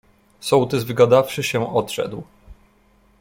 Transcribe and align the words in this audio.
"Sołtys 0.39 0.83
wygadawszy 0.83 1.43
się 1.43 1.73
odszedł." 1.75 2.23